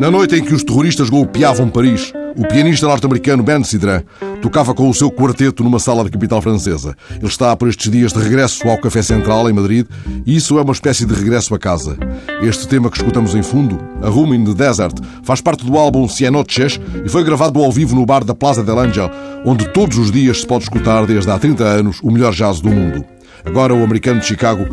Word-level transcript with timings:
Na 0.00 0.10
noite 0.10 0.34
em 0.34 0.42
que 0.42 0.54
os 0.54 0.64
terroristas 0.64 1.10
golpeavam 1.10 1.68
Paris, 1.68 2.10
o 2.34 2.48
pianista 2.48 2.86
norte-americano 2.86 3.42
Ben 3.42 3.62
Sidran 3.62 4.02
tocava 4.40 4.72
com 4.72 4.88
o 4.88 4.94
seu 4.94 5.10
quarteto 5.10 5.62
numa 5.62 5.78
sala 5.78 6.02
da 6.02 6.08
capital 6.08 6.40
francesa. 6.40 6.96
Ele 7.16 7.26
está 7.26 7.54
por 7.54 7.68
estes 7.68 7.92
dias 7.92 8.10
de 8.10 8.18
regresso 8.18 8.66
ao 8.66 8.80
Café 8.80 9.02
Central, 9.02 9.50
em 9.50 9.52
Madrid, 9.52 9.86
e 10.24 10.34
isso 10.34 10.58
é 10.58 10.62
uma 10.62 10.72
espécie 10.72 11.04
de 11.04 11.12
regresso 11.12 11.54
a 11.54 11.58
casa. 11.58 11.98
Este 12.40 12.66
tema 12.66 12.90
que 12.90 12.96
escutamos 12.96 13.34
em 13.34 13.42
fundo, 13.42 13.78
A 14.00 14.08
Room 14.08 14.32
in 14.32 14.44
the 14.46 14.54
Desert, 14.54 14.94
faz 15.22 15.42
parte 15.42 15.66
do 15.66 15.76
álbum 15.76 16.08
Cianoches 16.08 16.80
e 17.04 17.08
foi 17.10 17.22
gravado 17.22 17.62
ao 17.62 17.70
vivo 17.70 17.94
no 17.94 18.06
bar 18.06 18.24
da 18.24 18.34
Plaza 18.34 18.64
del 18.64 18.78
Angel, 18.78 19.10
onde 19.44 19.68
todos 19.68 19.98
os 19.98 20.10
dias 20.10 20.40
se 20.40 20.46
pode 20.46 20.64
escutar, 20.64 21.04
desde 21.04 21.30
há 21.30 21.38
30 21.38 21.62
anos, 21.62 22.00
o 22.02 22.10
melhor 22.10 22.32
jazz 22.32 22.62
do 22.62 22.70
mundo. 22.70 23.04
Agora, 23.44 23.74
o 23.74 23.84
americano 23.84 24.20
de 24.20 24.26
Chicago 24.26 24.66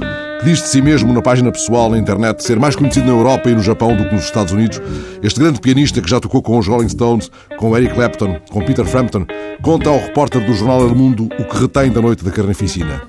diz 0.48 0.62
de 0.62 0.70
si 0.70 0.82
mesmo 0.82 1.12
na 1.12 1.22
página 1.22 1.52
pessoal 1.52 1.90
na 1.90 1.98
internet 1.98 2.42
ser 2.42 2.58
mais 2.58 2.74
conhecido 2.74 3.06
na 3.06 3.12
Europa 3.12 3.50
e 3.50 3.54
no 3.54 3.62
Japão 3.62 3.94
do 3.98 4.08
que 4.08 4.16
nos 4.16 4.24
Estados 4.24 4.54
Unidos, 4.54 4.82
este 5.22 5.42
grande 5.42 5.60
pianista 5.60 6.02
que 6.02 6.10
já 6.10 6.22
tocou 6.22 6.42
com 6.42 6.58
os 6.58 6.66
Rolling 6.66 6.88
Stones, 6.88 7.30
com 7.58 7.76
Eric 7.76 7.94
Clapton, 7.94 8.40
com 8.50 8.64
Peter 8.64 8.86
Frampton, 8.86 9.26
conta 9.62 9.90
ao 9.90 10.00
repórter 10.00 10.46
do 10.46 10.54
jornal 10.54 10.88
El 10.88 10.96
Mundo 10.96 11.28
o 11.38 11.44
que 11.44 11.58
retém 11.58 11.92
da 11.92 12.02
noite 12.02 12.24
da 12.24 12.32
carnificina. 12.32 13.02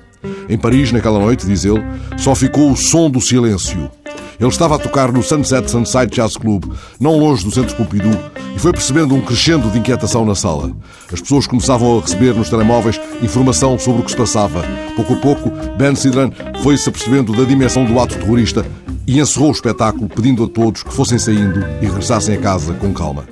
Em 0.49 0.57
Paris, 0.57 0.91
naquela 0.91 1.17
noite, 1.17 1.45
diz 1.45 1.63
ele, 1.63 1.81
só 2.17 2.35
ficou 2.35 2.71
o 2.71 2.75
som 2.75 3.09
do 3.09 3.21
silêncio. 3.21 3.89
Ele 4.39 4.49
estava 4.49 4.75
a 4.75 4.79
tocar 4.79 5.11
no 5.11 5.21
Sunset 5.21 5.69
Sunside 5.69 6.07
Jazz 6.15 6.37
Club, 6.37 6.63
não 6.97 7.17
longe 7.17 7.43
do 7.43 7.51
Centro 7.51 7.75
Pompidou, 7.75 8.17
e 8.55 8.59
foi 8.59 8.71
percebendo 8.71 9.13
um 9.13 9.21
crescendo 9.21 9.69
de 9.69 9.79
inquietação 9.79 10.25
na 10.25 10.33
sala. 10.33 10.71
As 11.11 11.19
pessoas 11.19 11.45
começavam 11.45 11.97
a 11.97 12.01
receber 12.01 12.33
nos 12.33 12.49
telemóveis 12.49 12.99
informação 13.21 13.77
sobre 13.77 14.01
o 14.01 14.05
que 14.05 14.11
se 14.11 14.17
passava. 14.17 14.63
Pouco 14.95 15.13
a 15.13 15.17
pouco, 15.17 15.51
Ben 15.77 15.93
Sidran 15.93 16.31
foi-se 16.63 16.87
apercebendo 16.87 17.33
da 17.35 17.43
dimensão 17.43 17.83
do 17.83 17.99
ato 17.99 18.17
terrorista 18.17 18.65
e 19.05 19.19
encerrou 19.19 19.49
o 19.49 19.53
espetáculo, 19.53 20.07
pedindo 20.07 20.45
a 20.45 20.47
todos 20.47 20.83
que 20.83 20.93
fossem 20.93 21.19
saindo 21.19 21.59
e 21.81 21.85
regressassem 21.85 22.35
a 22.35 22.39
casa 22.39 22.73
com 22.75 22.93
calma. 22.93 23.25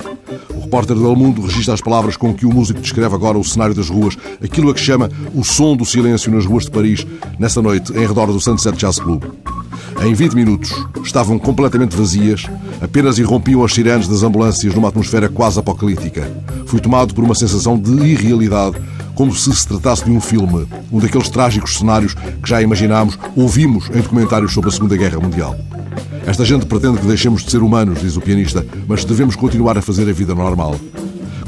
O 0.54 0.62
repórter 0.62 0.96
do 0.96 1.08
El 1.08 1.16
Mundo 1.16 1.42
registra 1.42 1.74
as 1.74 1.82
palavras 1.82 2.18
com 2.18 2.34
que 2.34 2.46
o 2.46 2.54
músico 2.54 2.82
descreve 2.82 3.16
agora 3.16 3.38
o 3.38 3.44
cenário 3.46 3.74
das 3.74 3.88
ruas, 3.88 4.18
aquilo 4.44 4.72
a 4.72 4.74
que 4.74 4.82
chama 4.82 5.10
o 5.34 5.44
som 5.46 5.74
do 5.78 5.86
silêncio 5.86 6.32
nas 6.32 6.46
ruas 6.46 6.66
de 6.66 6.72
Paris, 6.72 7.08
nessa 7.40 7.62
noite, 7.62 7.94
em 7.94 8.06
redor 8.06 8.26
do 8.26 8.42
Sunset 8.42 8.78
Jazz 8.78 9.00
Club. 9.00 9.24
Em 10.02 10.14
20 10.14 10.34
minutos 10.34 10.72
estavam 11.04 11.40
completamente 11.40 11.96
vazias, 11.96 12.46
apenas 12.80 13.18
irrompiam 13.18 13.64
as 13.64 13.74
sirenes 13.74 14.08
das 14.08 14.24
ambulâncias 14.24 14.74
numa 14.74 14.90
atmosfera 14.90 15.28
quase 15.28 15.60
apocalíptica. 15.60 16.32
Fui 16.66 16.80
tomado 16.80 17.14
por 17.14 17.24
uma 17.24 17.34
sensação 17.34 17.78
de 17.78 17.92
irrealidade, 18.06 18.78
como 19.16 19.34
se 19.34 19.54
se 19.56 19.68
tratasse 19.68 20.06
de 20.06 20.12
um 20.12 20.22
filme, 20.22 20.68
um 20.92 21.00
daqueles 21.00 21.30
trágicos 21.30 21.78
cenários 21.78 22.14
que 22.14 22.48
já 22.48 22.62
imaginámos, 22.62 23.18
ouvimos 23.36 23.90
em 23.90 24.02
documentários 24.02 24.54
sobre 24.54 24.70
a 24.70 24.74
Segunda 24.74 24.96
Guerra 24.96 25.20
Mundial. 25.20 25.56
Esta 26.28 26.46
gente 26.46 26.68
pretende 26.68 27.00
que 27.00 27.08
deixemos 27.08 27.44
de 27.44 27.50
ser 27.50 27.64
humanos, 27.64 28.00
diz 28.00 28.16
o 28.16 28.22
pianista, 28.22 28.66
mas 28.88 29.04
devemos 29.04 29.36
continuar 29.36 29.78
a 29.78 29.82
fazer 29.82 30.08
a 30.08 30.14
vida 30.14 30.36
normal. 30.36 30.76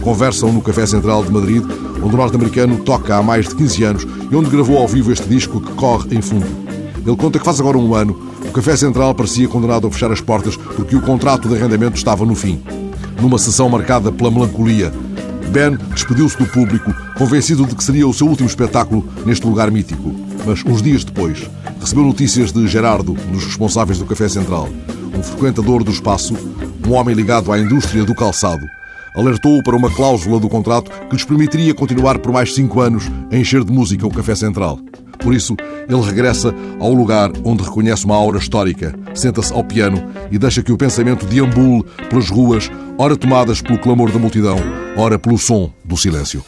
Conversam 0.01 0.51
no 0.51 0.61
Café 0.61 0.85
Central 0.85 1.23
de 1.23 1.31
Madrid, 1.31 1.63
onde 2.01 2.15
o 2.15 2.17
norte-americano 2.17 2.77
toca 2.77 3.15
há 3.15 3.21
mais 3.21 3.47
de 3.47 3.55
15 3.55 3.83
anos 3.83 4.07
e 4.31 4.35
onde 4.35 4.49
gravou 4.49 4.77
ao 4.77 4.87
vivo 4.87 5.11
este 5.11 5.27
disco 5.27 5.61
que 5.61 5.73
corre 5.73 6.15
em 6.15 6.21
fundo. 6.21 6.68
Ele 7.05 7.15
conta 7.15 7.39
que 7.39 7.45
faz 7.45 7.59
agora 7.59 7.77
um 7.77 7.93
ano, 7.95 8.19
o 8.45 8.51
Café 8.51 8.75
Central 8.75 9.13
parecia 9.15 9.47
condenado 9.47 9.87
a 9.87 9.91
fechar 9.91 10.11
as 10.11 10.21
portas 10.21 10.55
porque 10.55 10.95
o 10.95 11.01
contrato 11.01 11.47
de 11.47 11.55
arrendamento 11.55 11.97
estava 11.97 12.25
no 12.25 12.35
fim. 12.35 12.61
Numa 13.21 13.37
sessão 13.37 13.69
marcada 13.69 14.11
pela 14.11 14.31
melancolia, 14.31 14.91
Ben 15.51 15.77
despediu-se 15.93 16.37
do 16.37 16.45
público, 16.45 16.93
convencido 17.17 17.65
de 17.65 17.75
que 17.75 17.83
seria 17.83 18.07
o 18.07 18.13
seu 18.13 18.27
último 18.27 18.47
espetáculo 18.47 19.03
neste 19.25 19.47
lugar 19.47 19.71
mítico. 19.71 20.13
Mas 20.45 20.63
uns 20.63 20.81
dias 20.81 21.03
depois, 21.03 21.49
recebeu 21.79 22.03
notícias 22.03 22.51
de 22.51 22.67
Gerardo, 22.67 23.13
um 23.13 23.31
dos 23.31 23.45
responsáveis 23.45 23.97
do 23.97 24.05
Café 24.05 24.29
Central, 24.29 24.69
um 25.17 25.23
frequentador 25.23 25.83
do 25.83 25.91
espaço, 25.91 26.35
um 26.87 26.93
homem 26.93 27.15
ligado 27.15 27.51
à 27.51 27.57
indústria 27.57 28.05
do 28.05 28.13
calçado. 28.13 28.63
Alertou-o 29.15 29.63
para 29.63 29.75
uma 29.75 29.89
cláusula 29.89 30.39
do 30.39 30.47
contrato 30.47 30.91
que 31.07 31.15
lhes 31.15 31.25
permitiria 31.25 31.73
continuar 31.73 32.19
por 32.19 32.31
mais 32.31 32.53
cinco 32.53 32.79
anos 32.79 33.09
a 33.31 33.35
encher 33.35 33.63
de 33.63 33.71
música 33.71 34.05
o 34.05 34.13
Café 34.13 34.35
Central. 34.35 34.79
Por 35.19 35.33
isso, 35.33 35.55
ele 35.87 36.01
regressa 36.01 36.53
ao 36.79 36.93
lugar 36.93 37.31
onde 37.43 37.63
reconhece 37.63 38.05
uma 38.05 38.15
aura 38.15 38.37
histórica, 38.37 38.97
senta-se 39.13 39.53
ao 39.53 39.63
piano 39.63 40.03
e 40.31 40.37
deixa 40.37 40.63
que 40.63 40.71
o 40.71 40.77
pensamento 40.77 41.25
deambule 41.25 41.83
pelas 42.09 42.29
ruas, 42.29 42.71
ora 42.97 43.15
tomadas 43.15 43.61
pelo 43.61 43.79
clamor 43.79 44.11
da 44.11 44.19
multidão, 44.19 44.57
ora 44.97 45.19
pelo 45.19 45.37
som 45.37 45.71
do 45.83 45.97
silêncio. 45.97 46.43